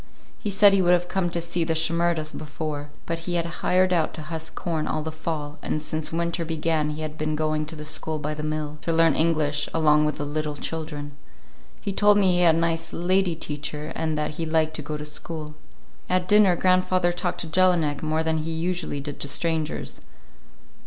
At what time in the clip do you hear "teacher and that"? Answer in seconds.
13.35-14.31